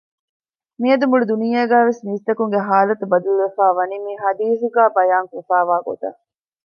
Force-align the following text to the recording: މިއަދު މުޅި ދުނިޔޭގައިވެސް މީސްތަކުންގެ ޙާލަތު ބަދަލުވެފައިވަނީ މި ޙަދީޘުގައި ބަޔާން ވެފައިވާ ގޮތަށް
މިއަދު 0.81 1.05
މުޅި 1.11 1.25
ދުނިޔޭގައިވެސް 1.29 2.01
މީސްތަކުންގެ 2.07 2.59
ޙާލަތު 2.67 3.05
ބަދަލުވެފައިވަނީ 3.11 3.95
މި 4.05 4.11
ޙަދީޘުގައި 4.23 4.91
ބަޔާން 4.95 5.29
ވެފައިވާ 5.33 5.75
ގޮތަށް 5.87 6.19